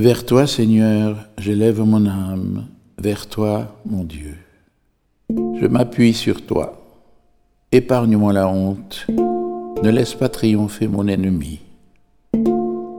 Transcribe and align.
Vers 0.00 0.24
toi, 0.24 0.46
Seigneur, 0.46 1.28
j'élève 1.36 1.82
mon 1.82 2.06
âme, 2.06 2.64
vers 2.96 3.26
toi, 3.26 3.76
mon 3.84 4.02
Dieu. 4.02 4.34
Je 5.28 5.66
m'appuie 5.66 6.14
sur 6.14 6.46
toi. 6.46 6.80
Épargne-moi 7.70 8.32
la 8.32 8.48
honte, 8.48 9.06
ne 9.10 9.90
laisse 9.90 10.14
pas 10.14 10.30
triompher 10.30 10.88
mon 10.88 11.06
ennemi. 11.06 11.60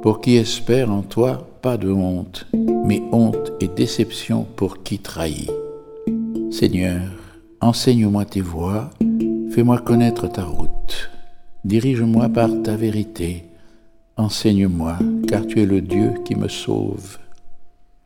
Pour 0.03 0.21
qui 0.21 0.35
espère 0.35 0.91
en 0.91 1.01
toi, 1.01 1.47
pas 1.63 1.75
de 1.75 1.89
honte, 1.89 2.45
mais 2.85 3.01
honte 3.11 3.51
et 3.59 3.67
déception 3.67 4.45
pour 4.55 4.83
qui 4.83 4.99
trahit. 4.99 5.49
Seigneur, 6.51 7.01
enseigne-moi 7.61 8.25
tes 8.25 8.41
voies, 8.41 8.91
fais-moi 9.49 9.79
connaître 9.79 10.27
ta 10.27 10.43
route. 10.43 11.09
Dirige-moi 11.65 12.29
par 12.29 12.51
ta 12.61 12.75
vérité 12.75 13.45
Enseigne-moi, 14.17 14.97
car 15.27 15.47
tu 15.47 15.61
es 15.61 15.65
le 15.65 15.79
Dieu 15.79 16.13
qui 16.25 16.35
me 16.35 16.49
sauve. 16.49 17.17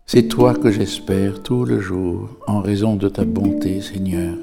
C'est 0.06 0.28
toi 0.28 0.54
que 0.54 0.70
j'espère 0.70 1.42
tout 1.42 1.66
le 1.66 1.80
jour, 1.80 2.30
en 2.46 2.62
raison 2.62 2.96
de 2.96 3.10
ta 3.10 3.26
bonté, 3.26 3.82
Seigneur. 3.82 4.36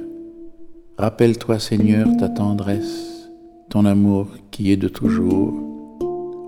Rappelle-toi, 0.98 1.60
Seigneur, 1.60 2.08
ta 2.18 2.28
tendresse, 2.28 3.30
ton 3.70 3.84
amour 3.84 4.26
qui 4.50 4.72
est 4.72 4.76
de 4.76 4.88
toujours. 4.88 5.54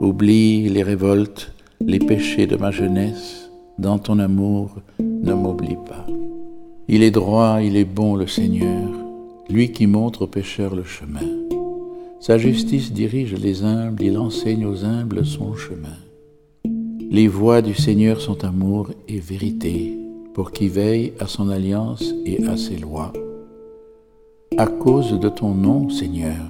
Oublie 0.00 0.68
les 0.68 0.82
révoltes, 0.82 1.52
les 1.80 2.00
péchés 2.00 2.48
de 2.48 2.56
ma 2.56 2.72
jeunesse. 2.72 3.50
Dans 3.78 3.98
ton 3.98 4.18
amour, 4.18 4.74
ne 4.98 5.32
m'oublie 5.32 5.78
pas. 5.86 6.06
Il 6.88 7.04
est 7.04 7.12
droit, 7.12 7.60
il 7.62 7.76
est 7.76 7.84
bon, 7.84 8.16
le 8.16 8.26
Seigneur, 8.26 8.90
lui 9.48 9.70
qui 9.70 9.86
montre 9.86 10.22
aux 10.22 10.26
pécheurs 10.26 10.74
le 10.74 10.84
chemin. 10.84 11.43
Sa 12.26 12.38
justice 12.38 12.90
dirige 12.90 13.34
les 13.34 13.64
humbles, 13.64 14.02
il 14.02 14.16
enseigne 14.16 14.64
aux 14.64 14.82
humbles 14.82 15.26
son 15.26 15.54
chemin. 15.54 15.98
Les 17.10 17.28
voies 17.28 17.60
du 17.60 17.74
Seigneur 17.74 18.18
sont 18.18 18.46
amour 18.46 18.88
et 19.08 19.18
vérité, 19.18 19.94
pour 20.32 20.50
qui 20.50 20.68
veille 20.68 21.12
à 21.20 21.26
son 21.26 21.50
alliance 21.50 22.14
et 22.24 22.42
à 22.46 22.56
ses 22.56 22.78
lois. 22.78 23.12
À 24.56 24.66
cause 24.66 25.20
de 25.20 25.28
ton 25.28 25.50
nom, 25.54 25.90
Seigneur, 25.90 26.40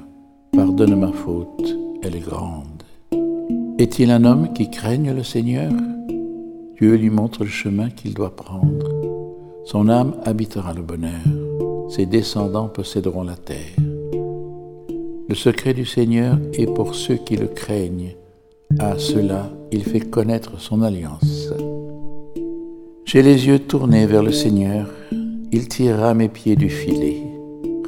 pardonne 0.52 0.94
ma 0.94 1.10
faute, 1.10 1.76
elle 2.04 2.14
est 2.14 2.20
grande. 2.20 2.84
Est-il 3.80 4.12
un 4.12 4.24
homme 4.24 4.52
qui 4.52 4.70
craigne 4.70 5.12
le 5.12 5.24
Seigneur? 5.24 5.72
Dieu 6.80 6.94
lui 6.94 7.10
montre 7.10 7.42
le 7.42 7.50
chemin 7.50 7.90
qu'il 7.90 8.14
doit 8.14 8.36
prendre. 8.36 8.92
Son 9.64 9.88
âme 9.88 10.14
habitera 10.24 10.72
le 10.72 10.82
bonheur, 10.82 11.90
ses 11.90 12.06
descendants 12.06 12.68
posséderont 12.68 13.24
la 13.24 13.34
terre. 13.34 13.83
Le 15.34 15.38
secret 15.40 15.74
du 15.74 15.84
Seigneur 15.84 16.38
est 16.52 16.72
pour 16.72 16.94
ceux 16.94 17.16
qui 17.16 17.36
le 17.36 17.48
craignent. 17.48 18.14
À 18.78 18.96
cela, 18.98 19.50
il 19.72 19.82
fait 19.82 19.98
connaître 19.98 20.60
son 20.60 20.80
alliance. 20.80 21.52
J'ai 23.04 23.20
les 23.20 23.48
yeux 23.48 23.58
tournés 23.58 24.06
vers 24.06 24.22
le 24.22 24.30
Seigneur. 24.30 24.88
Il 25.50 25.66
tirera 25.66 26.14
mes 26.14 26.28
pieds 26.28 26.54
du 26.54 26.68
filet. 26.70 27.20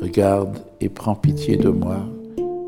Regarde 0.03 0.59
et 0.81 0.89
prends 0.89 1.15
pitié 1.15 1.57
de 1.57 1.69
moi, 1.69 2.01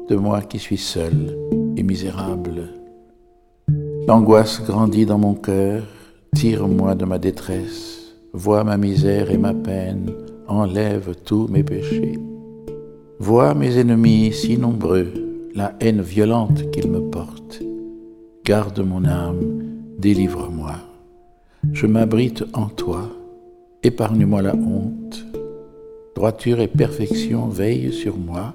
de 0.09 0.15
moi 0.15 0.43
qui 0.43 0.61
suis 0.61 0.79
seul 0.79 1.37
et 1.77 1.83
misérable. 1.83 2.69
L'angoisse 4.07 4.63
grandit 4.65 5.07
dans 5.07 5.19
mon 5.19 5.35
cœur. 5.35 5.83
Tire-moi 6.37 6.95
de 6.95 7.05
ma 7.05 7.19
détresse. 7.19 8.15
Vois 8.33 8.63
ma 8.63 8.77
misère 8.77 9.33
et 9.33 9.39
ma 9.39 9.55
peine. 9.55 10.13
Enlève 10.47 11.17
tous 11.25 11.49
mes 11.49 11.65
péchés. 11.65 12.17
Vois 13.21 13.53
mes 13.53 13.79
ennemis 13.79 14.33
si 14.33 14.57
nombreux, 14.57 15.09
la 15.53 15.75
haine 15.81 16.03
violente 16.03 16.71
qu'ils 16.71 16.89
me 16.89 17.01
portent. 17.01 17.61
Garde 18.45 18.79
mon 18.79 19.05
âme, 19.05 19.41
délivre-moi. 19.99 20.77
Je 21.73 21.89
m'abrite 21.89 22.45
en 22.53 22.67
toi, 22.67 23.11
épargne-moi 23.83 24.43
la 24.43 24.55
honte. 24.55 25.27
Droiture 26.15 26.61
et 26.61 26.69
perfection 26.69 27.49
veillent 27.49 27.93
sur 27.93 28.17
moi, 28.17 28.55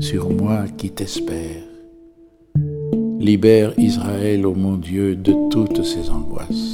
sur 0.00 0.28
moi 0.28 0.64
qui 0.76 0.90
t'espère. 0.90 1.62
Libère 3.18 3.72
Israël, 3.78 4.44
ô 4.44 4.54
mon 4.54 4.76
Dieu, 4.76 5.16
de 5.16 5.34
toutes 5.48 5.82
ses 5.82 6.10
angoisses. 6.10 6.67